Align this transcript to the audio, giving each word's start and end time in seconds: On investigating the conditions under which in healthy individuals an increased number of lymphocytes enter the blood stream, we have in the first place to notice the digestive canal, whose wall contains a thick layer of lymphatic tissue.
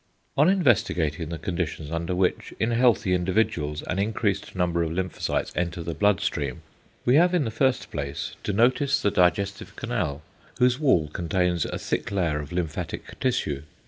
On 0.35 0.49
investigating 0.49 1.29
the 1.29 1.37
conditions 1.37 1.91
under 1.91 2.15
which 2.15 2.55
in 2.59 2.71
healthy 2.71 3.13
individuals 3.13 3.83
an 3.83 3.99
increased 3.99 4.55
number 4.55 4.81
of 4.81 4.91
lymphocytes 4.91 5.55
enter 5.55 5.83
the 5.83 5.93
blood 5.93 6.21
stream, 6.21 6.63
we 7.05 7.17
have 7.17 7.35
in 7.35 7.45
the 7.45 7.51
first 7.51 7.91
place 7.91 8.35
to 8.43 8.51
notice 8.51 8.99
the 8.99 9.11
digestive 9.11 9.75
canal, 9.75 10.23
whose 10.57 10.79
wall 10.79 11.07
contains 11.09 11.65
a 11.65 11.77
thick 11.77 12.11
layer 12.11 12.39
of 12.39 12.51
lymphatic 12.51 13.19
tissue. 13.19 13.61